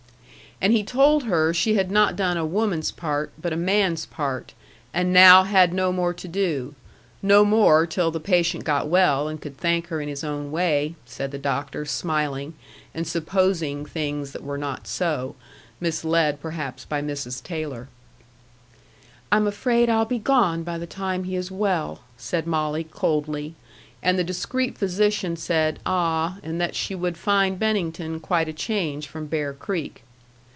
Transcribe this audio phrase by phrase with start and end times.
[0.63, 4.53] And he told her she had not done a woman's part, but a man's part,
[4.93, 6.75] and now had no more to do;
[7.23, 10.93] no more till the patient got well, and could thank her in his own way,
[11.03, 12.53] said the doctor, smiling,
[12.93, 15.35] and supposing things that were not so
[15.79, 17.41] misled perhaps by Mrs.
[17.41, 17.87] Taylor.
[19.31, 23.55] "I'm afraid I'll be gone by the time he is well," said Molly, coldly;
[24.03, 29.07] and the discreet physician said ah, and that she would find Bennington quite a change
[29.07, 30.03] from Bear Creek.